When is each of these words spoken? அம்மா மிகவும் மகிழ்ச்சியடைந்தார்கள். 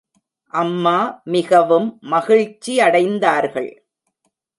அம்மா 0.53 0.95
மிகவும் 1.25 1.99
மகிழ்ச்சியடைந்தார்கள். 2.11 3.69